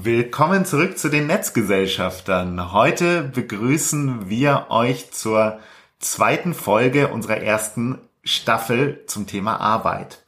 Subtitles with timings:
[0.00, 2.72] Willkommen zurück zu den Netzgesellschaftern.
[2.72, 5.58] Heute begrüßen wir euch zur
[5.98, 10.22] zweiten Folge unserer ersten Staffel zum Thema Arbeit.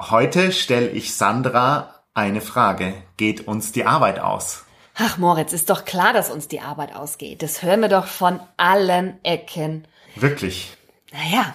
[0.00, 2.94] Heute stelle ich Sandra eine Frage.
[3.16, 4.64] Geht uns die Arbeit aus?
[4.94, 7.42] Ach Moritz, ist doch klar, dass uns die Arbeit ausgeht.
[7.42, 9.88] Das hören wir doch von allen Ecken.
[10.14, 10.76] Wirklich?
[11.12, 11.52] Naja,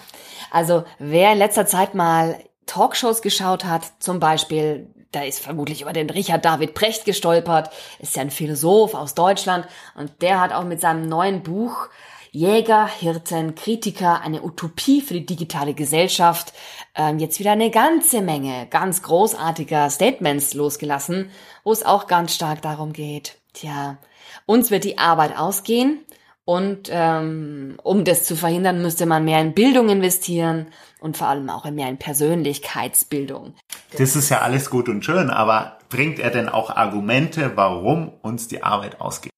[0.51, 5.93] also wer in letzter Zeit mal Talkshows geschaut hat, zum Beispiel da ist vermutlich über
[5.93, 7.69] den Richard David Precht gestolpert,
[8.00, 9.68] ist ja ein Philosoph aus Deutschland.
[9.96, 11.89] Und der hat auch mit seinem neuen Buch
[12.33, 16.54] Jäger, Hirten, Kritiker, eine Utopie für die digitale Gesellschaft
[16.96, 21.30] ähm, jetzt wieder eine ganze Menge ganz großartiger Statements losgelassen,
[21.66, 23.97] wo es auch ganz stark darum geht, tja,
[24.46, 26.05] uns wird die Arbeit ausgehen.
[26.43, 30.68] Und ähm, um das zu verhindern, müsste man mehr in Bildung investieren
[31.00, 33.53] und vor allem auch mehr in Persönlichkeitsbildung.
[33.97, 38.47] Das ist ja alles gut und schön, aber bringt er denn auch Argumente, warum uns
[38.47, 39.31] die Arbeit ausgeht?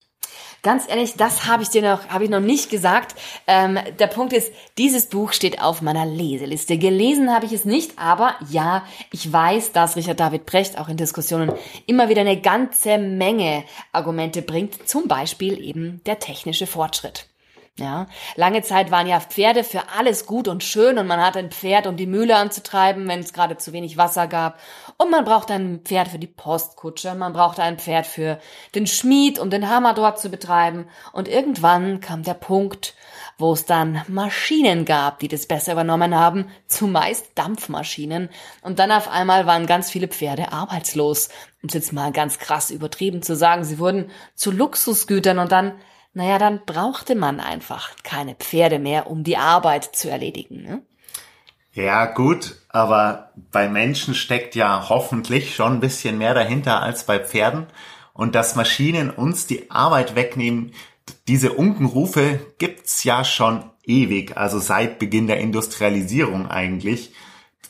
[0.61, 3.19] Ganz ehrlich, das habe ich dir noch, habe ich noch nicht gesagt.
[3.47, 6.77] Ähm, der Punkt ist, dieses Buch steht auf meiner Leseliste.
[6.77, 10.95] Gelesen habe ich es nicht, aber ja, ich weiß, dass Richard David Brecht auch in
[10.95, 11.51] Diskussionen
[11.85, 14.87] immer wieder eine ganze Menge Argumente bringt.
[14.87, 17.27] Zum Beispiel eben der technische Fortschritt.
[17.79, 21.49] Ja, lange Zeit waren ja Pferde für alles gut und schön und man hatte ein
[21.49, 24.59] Pferd, um die Mühle anzutreiben, wenn es gerade zu wenig Wasser gab.
[24.99, 28.39] Und man brauchte ein Pferd für die Postkutsche, man brauchte ein Pferd für
[28.75, 30.85] den Schmied, um den Hammer dort zu betreiben.
[31.13, 32.93] Und irgendwann kam der Punkt,
[33.39, 38.29] wo es dann Maschinen gab, die das besser übernommen haben, zumeist Dampfmaschinen.
[38.61, 41.29] Und dann auf einmal waren ganz viele Pferde arbeitslos.
[41.63, 45.73] Um es jetzt mal ganz krass übertrieben zu sagen, sie wurden zu Luxusgütern und dann
[46.13, 50.61] naja, dann brauchte man einfach keine Pferde mehr, um die Arbeit zu erledigen.
[50.61, 50.81] Ne?
[51.73, 57.19] Ja, gut, aber bei Menschen steckt ja hoffentlich schon ein bisschen mehr dahinter als bei
[57.19, 57.67] Pferden.
[58.13, 60.73] Und dass Maschinen uns die Arbeit wegnehmen,
[61.27, 67.13] diese Unkenrufe gibt's ja schon ewig, also seit Beginn der Industrialisierung eigentlich.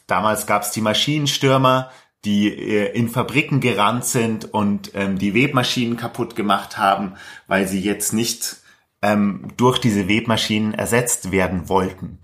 [0.06, 1.90] Damals gab's die Maschinenstürmer,
[2.26, 7.14] die äh, in Fabriken gerannt sind und ähm, die Webmaschinen kaputt gemacht haben,
[7.48, 8.58] weil sie jetzt nicht
[9.02, 12.20] ähm, durch diese Webmaschinen ersetzt werden wollten.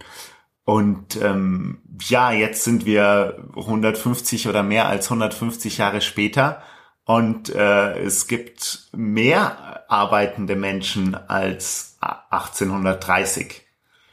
[0.63, 6.61] Und ähm, ja, jetzt sind wir 150 oder mehr als 150 Jahre später
[7.09, 13.68] und äh, es gibt mehr arbeitende Menschen als 1830.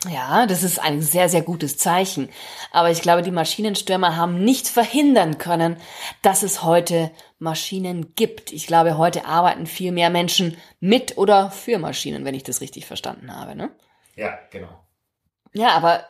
[0.08, 2.28] Ja, das ist ein sehr, sehr gutes Zeichen.
[2.70, 5.76] Aber ich glaube, die Maschinenstürmer haben nicht verhindern können,
[6.22, 8.52] dass es heute Maschinen gibt.
[8.52, 12.86] Ich glaube, heute arbeiten viel mehr Menschen mit oder für Maschinen, wenn ich das richtig
[12.86, 13.54] verstanden habe.
[13.54, 13.70] Ne?
[14.14, 14.68] Ja, genau.
[15.52, 16.04] Ja, aber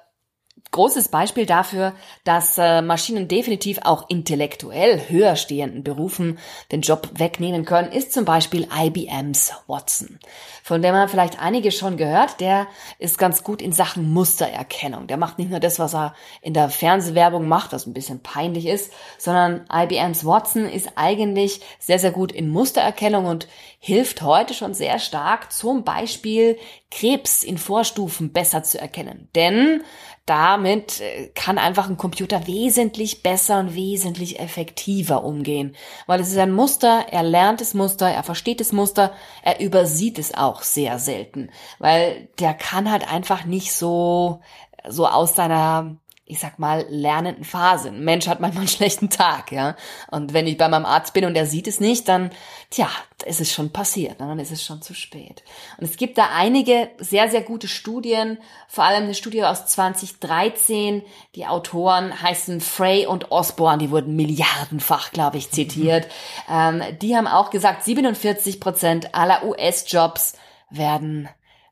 [0.71, 1.95] großes Beispiel dafür,
[2.25, 6.39] dass äh, Maschinen definitiv auch intellektuell höher stehenden Berufen
[6.73, 10.19] den Job wegnehmen können, ist zum Beispiel IBMs Watson.
[10.63, 12.67] Von dem haben vielleicht einige schon gehört, der
[12.99, 15.07] ist ganz gut in Sachen Mustererkennung.
[15.07, 18.67] Der macht nicht nur das, was er in der Fernsehwerbung macht, was ein bisschen peinlich
[18.67, 23.47] ist, sondern IBMs Watson ist eigentlich sehr, sehr gut in Mustererkennung und
[23.79, 26.59] hilft heute schon sehr stark, zum Beispiel
[26.91, 29.29] Krebs in Vorstufen besser zu erkennen.
[29.35, 29.83] Denn
[30.25, 35.77] damit äh, kann einfach ein Computer wesentlich besser und wesentlich effektiver umgehen.
[36.07, 40.19] Weil es ist ein Muster, er lernt das Muster, er versteht das Muster, er übersieht
[40.19, 41.51] es auch sehr selten.
[41.79, 44.41] Weil der kann halt einfach nicht so,
[44.89, 45.97] so aus seiner
[46.29, 47.89] ich sag mal, lernenden Phase.
[47.89, 49.77] Ein Mensch hat manchmal einen schlechten Tag, ja.
[50.11, 52.31] Und wenn ich bei meinem Arzt bin und er sieht es nicht, dann,
[52.71, 52.89] tja,
[53.25, 54.27] ist es schon passiert, ne?
[54.27, 55.45] dann ist es schon zu spät.
[55.79, 61.03] Und es gibt da einige sehr, sehr gute Studien, vor allem eine Studie aus 2013.
[61.37, 66.09] Die Autoren heißen Frey und Osborne, die wurden milliardenfach, glaube ich, zitiert.
[66.51, 70.35] ähm, die haben auch gesagt, 47 Prozent aller US-Jobs
[70.71, 71.29] werden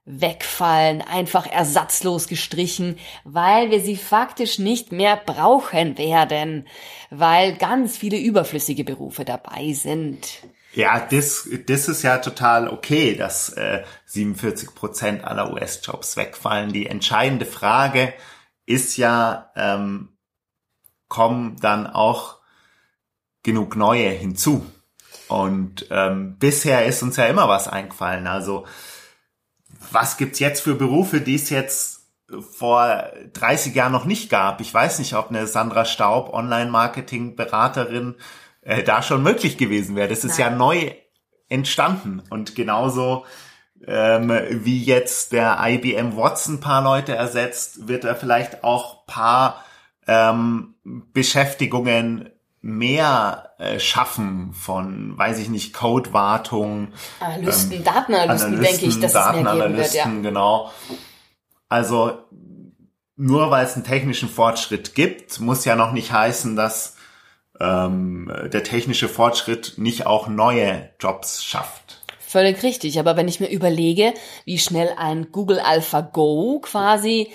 [0.07, 6.67] wegfallen, einfach ersatzlos gestrichen, weil wir sie faktisch nicht mehr brauchen werden,
[7.11, 10.43] weil ganz viele überflüssige Berufe dabei sind.
[10.75, 16.73] Ja, das, das ist ja total okay, dass äh, 47 Prozent aller US-Jobs wegfallen.
[16.73, 18.13] Die entscheidende Frage
[18.67, 20.11] ist ja, ähm,
[21.09, 22.39] kommen dann auch
[23.43, 24.67] genug neue hinzu?
[25.29, 28.27] Und ähm, bisher ist uns ja immer was eingefallen.
[28.27, 28.67] Also
[29.93, 32.09] was gibt's jetzt für Berufe, die es jetzt
[32.41, 34.61] vor 30 Jahren noch nicht gab?
[34.61, 38.17] Ich weiß nicht, ob eine Sandra Staub, Online-Marketing-Beraterin,
[38.63, 40.09] äh, da schon möglich gewesen wäre.
[40.09, 40.53] Das ist Nein.
[40.53, 40.93] ja neu
[41.49, 43.25] entstanden und genauso
[43.87, 49.63] ähm, wie jetzt der IBM Watson paar Leute ersetzt, wird er vielleicht auch paar
[50.07, 52.31] ähm, Beschäftigungen
[52.65, 56.89] mehr äh, schaffen von, weiß ich nicht, Codewartung.
[57.21, 60.05] Analysten, ähm, Datenanalysten, denke ich, dass es mehr geben wird, ja.
[60.07, 60.73] genau.
[61.69, 62.25] Also
[63.17, 66.97] nur weil es einen technischen Fortschritt gibt, muss ja noch nicht heißen, dass
[67.61, 72.03] ähm, der technische Fortschritt nicht auch neue Jobs schafft.
[72.27, 72.99] Völlig richtig.
[72.99, 74.15] Aber wenn ich mir überlege,
[74.47, 77.31] wie schnell ein Google AlphaGo quasi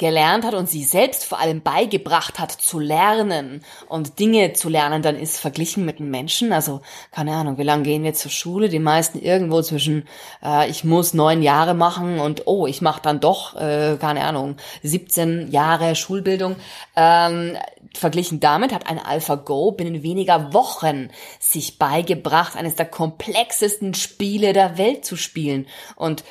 [0.00, 5.02] gelernt hat und sie selbst vor allem beigebracht hat zu lernen und Dinge zu lernen,
[5.02, 6.80] dann ist verglichen mit einem Menschen, also
[7.12, 8.70] keine Ahnung, wie lange gehen wir zur Schule?
[8.70, 10.08] Die meisten irgendwo zwischen,
[10.42, 14.56] äh, ich muss neun Jahre machen und oh, ich mache dann doch, äh, keine Ahnung,
[14.82, 16.56] 17 Jahre Schulbildung.
[16.96, 17.58] Ähm,
[17.94, 24.78] verglichen damit hat ein AlphaGo binnen weniger Wochen sich beigebracht, eines der komplexesten Spiele der
[24.78, 25.66] Welt zu spielen.
[25.94, 26.24] Und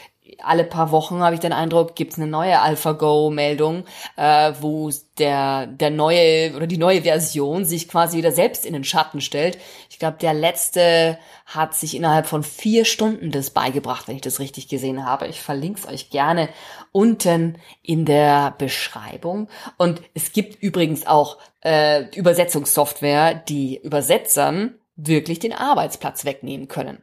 [0.44, 5.90] alle paar Wochen habe ich den Eindruck, gibt's eine neue AlphaGo-Meldung, äh, wo der, der
[5.90, 9.58] neue oder die neue Version sich quasi wieder selbst in den Schatten stellt.
[9.90, 14.40] Ich glaube, der letzte hat sich innerhalb von vier Stunden das beigebracht, wenn ich das
[14.40, 15.28] richtig gesehen habe.
[15.28, 16.50] Ich verlinke es euch gerne
[16.92, 19.50] unten in der Beschreibung.
[19.78, 27.02] Und es gibt übrigens auch äh, Übersetzungssoftware, die Übersetzern wirklich den Arbeitsplatz wegnehmen können.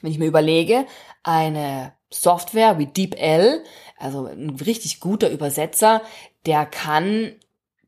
[0.00, 0.86] Wenn ich mir überlege,
[1.22, 3.62] eine Software wie DeepL,
[3.98, 6.02] also ein richtig guter Übersetzer,
[6.46, 7.32] der kann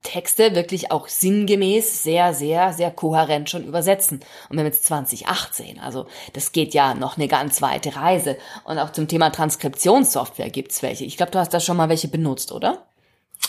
[0.04, 4.20] Texte wirklich auch sinngemäß sehr, sehr, sehr kohärent schon übersetzen.
[4.48, 8.36] Und wir haben jetzt 2018, also das geht ja noch eine ganz weite Reise.
[8.64, 11.04] Und auch zum Thema Transkriptionssoftware gibt's welche.
[11.04, 12.86] Ich glaube, du hast da schon mal welche benutzt, oder?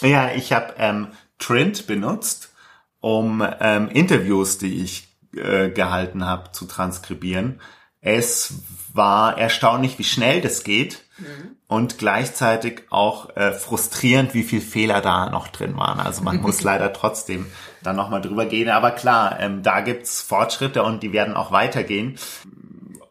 [0.02, 2.54] Ja, ich habe ähm, Trint benutzt,
[3.02, 7.62] um ähm, Interviews, die ich äh, gehalten habe, zu transkribieren.
[8.06, 8.54] Es
[8.94, 11.56] war erstaunlich, wie schnell das geht mhm.
[11.68, 16.00] und gleichzeitig auch äh, frustrierend, wie viel Fehler da noch drin waren.
[16.00, 17.48] Also man muss leider trotzdem
[17.82, 18.70] dann nochmal drüber gehen.
[18.70, 22.20] Aber klar, ähm, da gibt's Fortschritte und die werden auch weitergehen.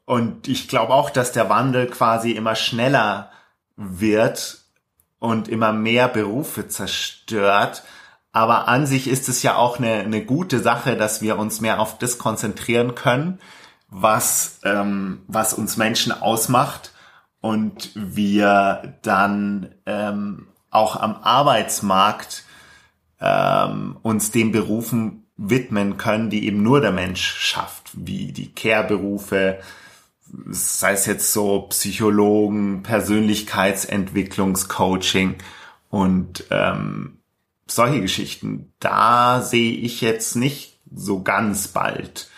[0.04, 3.32] Und ich glaube auch, dass der Wandel quasi immer schneller
[3.74, 4.60] wird
[5.18, 7.82] und immer mehr Berufe zerstört.
[8.30, 11.80] Aber an sich ist es ja auch eine, eine gute Sache, dass wir uns mehr
[11.80, 13.40] auf das konzentrieren können
[13.96, 16.92] was, ähm, was uns Menschen ausmacht
[17.40, 22.42] und wir dann ähm, auch am Arbeitsmarkt
[23.20, 29.60] ähm, uns den Berufen widmen können, die eben nur der Mensch schafft, wie die Care-Berufe,
[30.48, 35.36] sei es jetzt so Psychologen, Persönlichkeitsentwicklungscoaching
[35.88, 37.18] und ähm,
[37.68, 38.72] solche Geschichten.
[38.80, 42.28] Da sehe ich jetzt nicht so ganz bald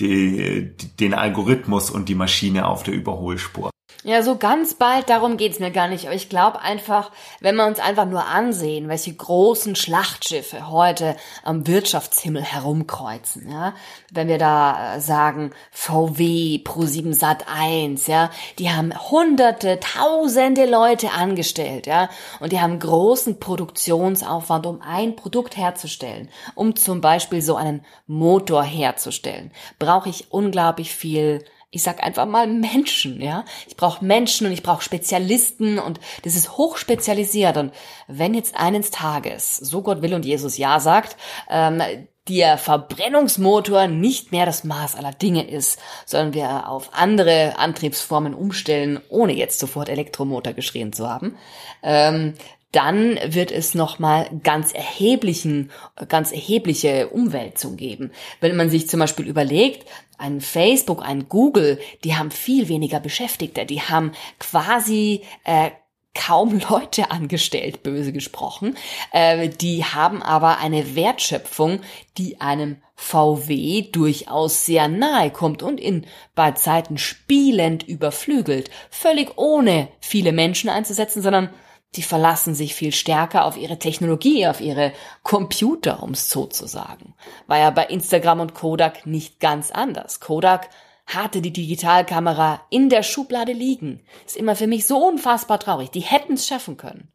[0.00, 3.70] die, den Algorithmus und die Maschine auf der Überholspur.
[4.06, 6.06] Ja, so ganz bald, darum geht's mir gar nicht.
[6.06, 7.10] Aber ich glaube einfach,
[7.40, 13.74] wenn wir uns einfach nur ansehen, welche großen Schlachtschiffe heute am Wirtschaftshimmel herumkreuzen, ja,
[14.12, 18.30] wenn wir da äh, sagen, VW, Pro7 Sat 1, ja,
[18.60, 25.56] die haben hunderte, tausende Leute angestellt, ja, und die haben großen Produktionsaufwand, um ein Produkt
[25.56, 29.50] herzustellen, um zum Beispiel so einen Motor herzustellen,
[29.80, 33.44] brauche ich unglaublich viel ich sag einfach mal Menschen, ja.
[33.66, 37.56] Ich brauche Menschen und ich brauche Spezialisten und das ist hochspezialisiert.
[37.56, 37.72] Und
[38.08, 41.16] wenn jetzt eines Tages, so Gott will und Jesus ja sagt,
[41.50, 41.82] ähm,
[42.28, 49.00] der Verbrennungsmotor nicht mehr das Maß aller Dinge ist, sondern wir auf andere Antriebsformen umstellen,
[49.08, 51.36] ohne jetzt sofort Elektromotor geschrien zu haben,
[51.82, 52.34] ähm,
[52.72, 55.70] dann wird es nochmal ganz erheblichen,
[56.08, 58.10] ganz erhebliche Umwälzung geben.
[58.40, 63.66] Wenn man sich zum Beispiel überlegt, ein Facebook, ein Google, die haben viel weniger Beschäftigte,
[63.66, 65.70] die haben quasi äh,
[66.14, 68.76] kaum Leute angestellt, böse gesprochen.
[69.12, 71.80] Äh, die haben aber eine Wertschöpfung,
[72.18, 79.88] die einem VW durchaus sehr nahe kommt und in bei Zeiten spielend überflügelt, völlig ohne
[80.00, 81.50] viele Menschen einzusetzen, sondern
[81.94, 86.66] die verlassen sich viel stärker auf ihre Technologie, auf ihre Computer, um es so zu
[86.66, 87.14] sagen.
[87.46, 90.20] War ja bei Instagram und Kodak nicht ganz anders.
[90.20, 90.68] Kodak
[91.06, 94.02] hatte die Digitalkamera in der Schublade liegen.
[94.26, 95.90] Ist immer für mich so unfassbar traurig.
[95.90, 97.12] Die hätten es schaffen können.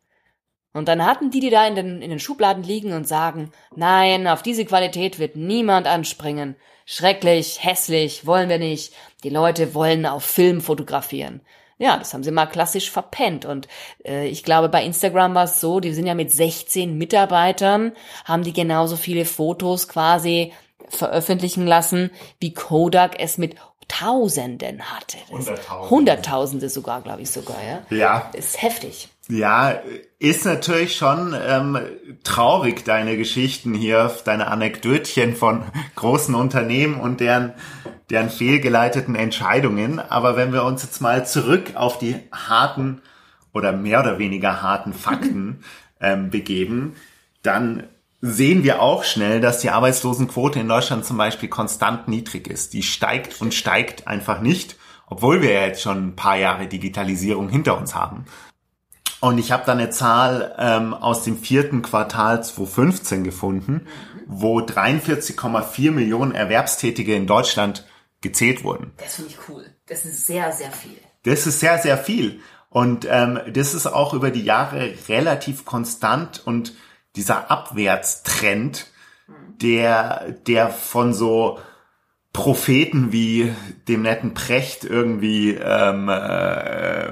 [0.73, 4.27] Und dann hatten die, die da in den, in den Schubladen liegen und sagen, nein,
[4.27, 6.55] auf diese Qualität wird niemand anspringen.
[6.85, 8.93] Schrecklich, hässlich, wollen wir nicht.
[9.23, 11.41] Die Leute wollen auf Film fotografieren.
[11.81, 13.43] Ja, das haben sie mal klassisch verpennt.
[13.45, 13.67] Und
[14.05, 18.43] äh, ich glaube, bei Instagram war es so, die sind ja mit 16 Mitarbeitern, haben
[18.43, 20.53] die genauso viele Fotos quasi
[20.89, 23.55] veröffentlichen lassen, wie Kodak es mit
[23.87, 25.17] Tausenden hatte.
[25.31, 25.89] Hunderttausende.
[25.89, 27.97] Hunderttausende sogar, glaube ich sogar, ja.
[27.97, 28.29] Ja.
[28.33, 29.09] ist heftig.
[29.27, 29.81] Ja,
[30.19, 31.79] ist natürlich schon ähm,
[32.23, 35.63] traurig, deine Geschichten hier, deine Anekdötchen von
[35.95, 37.53] großen Unternehmen und deren,
[38.11, 39.99] deren fehlgeleiteten Entscheidungen.
[39.99, 43.01] Aber wenn wir uns jetzt mal zurück auf die harten
[43.53, 45.63] oder mehr oder weniger harten Fakten
[46.01, 46.95] ähm, begeben,
[47.41, 47.83] dann
[48.21, 52.73] sehen wir auch schnell, dass die Arbeitslosenquote in Deutschland zum Beispiel konstant niedrig ist.
[52.73, 54.75] Die steigt und steigt einfach nicht,
[55.07, 58.25] obwohl wir ja jetzt schon ein paar Jahre Digitalisierung hinter uns haben.
[59.21, 63.87] Und ich habe da eine Zahl ähm, aus dem vierten Quartal 2015 gefunden,
[64.27, 67.85] wo 43,4 Millionen Erwerbstätige in Deutschland
[68.21, 68.93] gezählt wurden.
[68.97, 69.65] Das finde ich cool.
[69.87, 70.97] Das ist sehr, sehr viel.
[71.23, 72.39] Das ist sehr, sehr viel.
[72.69, 76.73] Und ähm, das ist auch über die Jahre relativ konstant und
[77.15, 78.87] dieser Abwärtstrend,
[79.61, 81.59] der, der von so
[82.33, 83.53] Propheten wie
[83.89, 87.11] dem netten Precht irgendwie ähm, äh,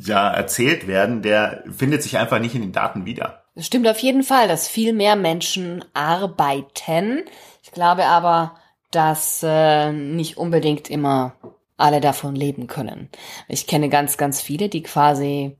[0.00, 3.42] ja erzählt werden, der findet sich einfach nicht in den Daten wieder.
[3.56, 7.24] Es stimmt auf jeden Fall, dass viel mehr Menschen arbeiten.
[7.64, 8.54] Ich glaube aber,
[8.94, 11.34] dass äh, nicht unbedingt immer
[11.76, 13.08] alle davon leben können.
[13.48, 15.56] Ich kenne ganz, ganz viele, die quasi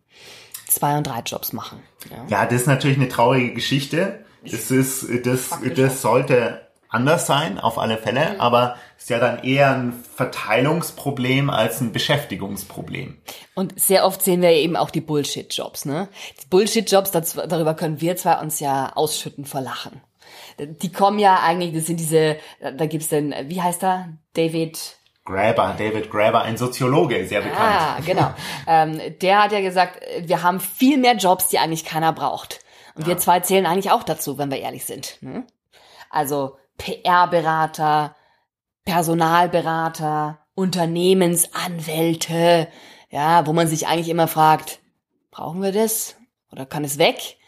[0.69, 1.83] zwei und drei Jobs machen.
[2.11, 4.25] Ja, ja das ist natürlich eine traurige Geschichte.
[4.45, 8.41] Das ist, das, das sollte anders sein, auf alle Fälle, mhm.
[8.41, 13.19] aber ist ja dann eher ein Verteilungsproblem als ein Beschäftigungsproblem.
[13.55, 16.09] Und sehr oft sehen wir eben auch die Bullshit-Jobs, ne?
[16.43, 20.03] Die Bullshit-Jobs, darüber können wir zwar uns ja ausschütten vor Lachen.
[20.67, 24.11] Die kommen ja eigentlich, das sind diese, da gibt's denn, wie heißt er?
[24.35, 24.79] David
[25.25, 27.61] Graeber, David Graeber, ein Soziologe, sehr bekannt.
[27.61, 28.35] Ah, genau.
[28.67, 32.61] ähm, der hat ja gesagt, wir haben viel mehr Jobs, die eigentlich keiner braucht.
[32.95, 33.09] Und ja.
[33.09, 35.23] wir zwei zählen eigentlich auch dazu, wenn wir ehrlich sind.
[35.23, 35.47] Ne?
[36.11, 38.17] Also PR-Berater,
[38.85, 42.69] Personalberater, Unternehmensanwälte,
[43.11, 44.81] ja, wo man sich eigentlich immer fragt,
[45.31, 46.17] brauchen wir das
[46.51, 47.39] oder kann es weg?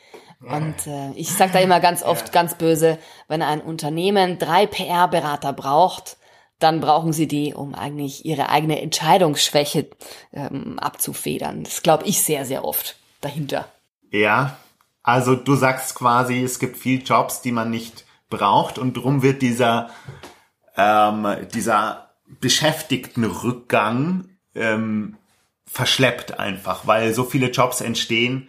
[0.47, 2.33] Und äh, ich sage da immer ganz oft ja.
[2.33, 2.99] ganz böse,
[3.29, 6.17] wenn ein Unternehmen drei PR-Berater braucht,
[6.59, 9.89] dann brauchen sie die, um eigentlich ihre eigene Entscheidungsschwäche
[10.33, 11.65] ähm, abzufedern.
[11.65, 13.67] Das glaube ich sehr, sehr oft dahinter.
[14.11, 14.57] Ja,
[15.03, 19.43] also du sagst quasi, es gibt viel Jobs, die man nicht braucht und drum wird
[19.43, 19.91] dieser,
[20.77, 22.11] ähm, dieser
[22.41, 25.17] Beschäftigtenrückgang ähm,
[25.67, 28.49] verschleppt einfach, weil so viele Jobs entstehen,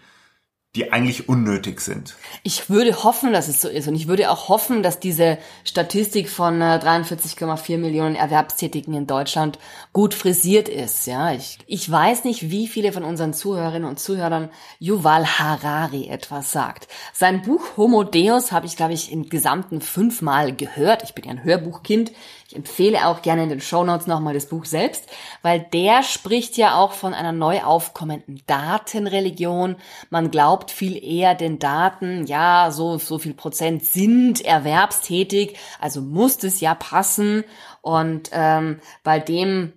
[0.75, 2.15] die eigentlich unnötig sind.
[2.44, 3.88] Ich würde hoffen, dass es so ist.
[3.88, 9.58] Und ich würde auch hoffen, dass diese Statistik von 43,4 äh, Millionen Erwerbstätigen in Deutschland
[9.94, 11.08] gut frisiert ist.
[11.08, 16.51] Ja, ich, ich weiß nicht, wie viele von unseren Zuhörerinnen und Zuhörern Yuval Harari etwas
[16.51, 16.88] sagt.
[17.13, 21.03] Sein Buch Homo Deus habe ich, glaube ich, im Gesamten fünfmal gehört.
[21.03, 22.12] Ich bin ja ein Hörbuchkind.
[22.48, 25.10] Ich empfehle auch gerne in den Shownotes nochmal das Buch selbst,
[25.42, 29.78] weil der spricht ja auch von einer neu aufkommenden Datenreligion.
[30.12, 36.44] Man glaubt viel eher den Daten, ja, so, so viel Prozent sind erwerbstätig, also muss
[36.44, 37.46] es ja passen.
[37.82, 39.74] Und ähm, bei dem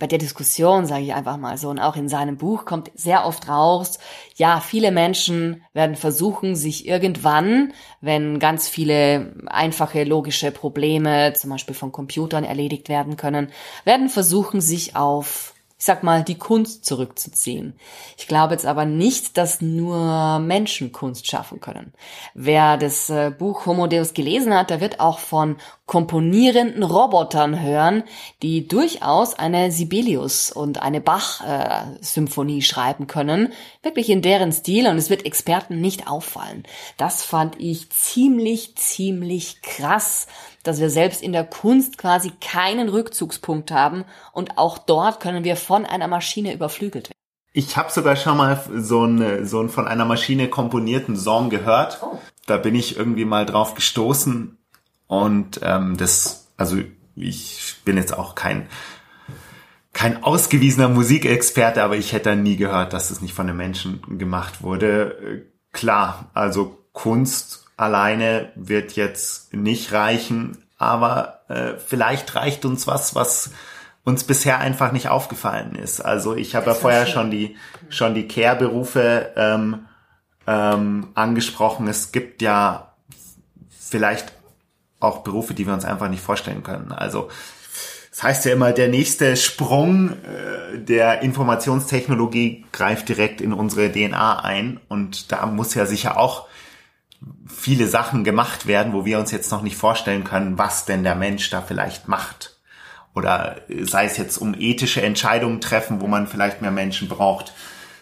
[0.00, 3.26] bei der Diskussion, sage ich einfach mal so, und auch in seinem Buch kommt sehr
[3.26, 3.98] oft raus,
[4.34, 11.74] ja, viele Menschen werden versuchen, sich irgendwann, wenn ganz viele einfache logische Probleme, zum Beispiel
[11.74, 13.50] von Computern erledigt werden können,
[13.84, 17.72] werden versuchen, sich auf ich sag mal, die Kunst zurückzuziehen.
[18.18, 21.94] Ich glaube jetzt aber nicht, dass nur Menschen Kunst schaffen können.
[22.34, 25.56] Wer das äh, Buch Homo Deus gelesen hat, der wird auch von
[25.90, 28.04] komponierenden Robotern hören,
[28.44, 33.52] die durchaus eine Sibelius und eine Bach-Symphonie äh, schreiben können.
[33.82, 36.62] Wirklich in deren Stil und es wird Experten nicht auffallen.
[36.96, 40.28] Das fand ich ziemlich, ziemlich krass
[40.62, 44.04] dass wir selbst in der Kunst quasi keinen Rückzugspunkt haben
[44.34, 47.16] und auch dort können wir von einer Maschine überflügelt werden.
[47.54, 51.98] Ich habe sogar schon mal so einen, so einen von einer Maschine komponierten Song gehört.
[52.02, 52.18] Oh.
[52.44, 54.59] Da bin ich irgendwie mal drauf gestoßen
[55.10, 56.76] und ähm, das, also
[57.16, 58.68] ich bin jetzt auch kein
[59.92, 64.62] kein ausgewiesener Musikexperte, aber ich hätte nie gehört, dass es nicht von einem Menschen gemacht
[64.62, 65.48] wurde.
[65.72, 73.50] Klar, also Kunst alleine wird jetzt nicht reichen, aber äh, vielleicht reicht uns was, was
[74.04, 76.00] uns bisher einfach nicht aufgefallen ist.
[76.00, 77.56] Also ich habe ja vorher schon die
[77.88, 79.86] schon die Care-Berufe ähm,
[80.46, 81.88] ähm, angesprochen.
[81.88, 82.94] Es gibt ja
[83.76, 84.39] vielleicht
[85.00, 86.92] auch Berufe, die wir uns einfach nicht vorstellen können.
[86.92, 87.28] Also
[88.10, 94.40] das heißt ja immer, der nächste Sprung äh, der Informationstechnologie greift direkt in unsere DNA
[94.40, 96.46] ein und da muss ja sicher auch
[97.46, 101.14] viele Sachen gemacht werden, wo wir uns jetzt noch nicht vorstellen können, was denn der
[101.14, 102.58] Mensch da vielleicht macht.
[103.14, 107.52] Oder sei es jetzt um ethische Entscheidungen treffen, wo man vielleicht mehr Menschen braucht.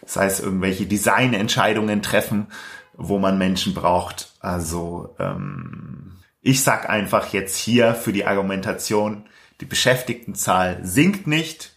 [0.07, 2.47] sei es irgendwelche Designentscheidungen treffen,
[2.95, 4.33] wo man Menschen braucht.
[4.41, 9.29] Also ähm, ich sag einfach jetzt hier für die Argumentation,
[9.61, 11.77] die Beschäftigtenzahl sinkt nicht.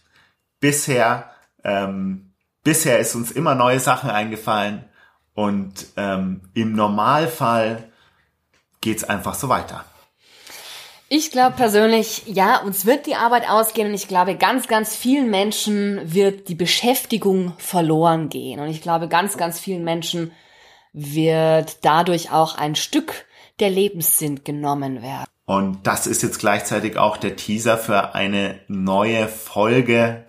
[0.60, 1.30] Bisher,
[1.64, 4.84] ähm, bisher ist uns immer neue Sachen eingefallen
[5.34, 7.90] und ähm, im Normalfall
[8.80, 9.84] geht's einfach so weiter.
[11.14, 15.28] Ich glaube persönlich, ja, uns wird die Arbeit ausgehen und ich glaube, ganz, ganz vielen
[15.28, 18.60] Menschen wird die Beschäftigung verloren gehen.
[18.60, 20.32] Und ich glaube, ganz, ganz vielen Menschen
[20.94, 23.26] wird dadurch auch ein Stück
[23.60, 25.26] der Lebenssinn genommen werden.
[25.44, 30.24] Und das ist jetzt gleichzeitig auch der Teaser für eine neue Folge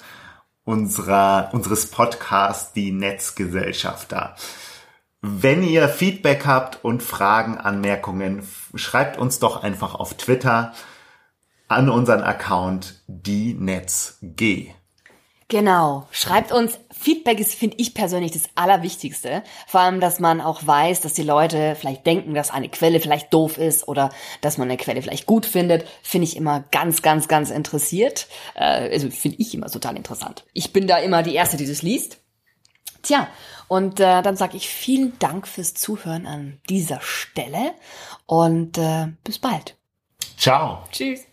[0.64, 4.36] unserer, unseres Podcasts, die Netzgesellschafter.
[5.22, 10.74] Wenn ihr Feedback habt und Fragen, Anmerkungen, schreibt uns doch einfach auf Twitter
[11.68, 14.74] an unseren Account die NetzG.
[15.54, 16.08] Genau.
[16.10, 16.80] Schreibt uns.
[16.90, 19.44] Feedback ist, finde ich persönlich, das Allerwichtigste.
[19.68, 23.32] Vor allem, dass man auch weiß, dass die Leute vielleicht denken, dass eine Quelle vielleicht
[23.32, 24.10] doof ist oder
[24.42, 25.88] dass man eine Quelle vielleicht gut findet.
[26.02, 28.26] Finde ich immer ganz, ganz, ganz interessiert.
[28.56, 30.44] Äh, also finde ich immer total interessant.
[30.54, 32.18] Ich bin da immer die Erste, die das liest.
[33.04, 33.28] Tja,
[33.68, 37.76] und äh, dann sage ich vielen Dank fürs Zuhören an dieser Stelle
[38.26, 39.76] und äh, bis bald.
[40.36, 40.84] Ciao.
[40.92, 41.28] Tschüss.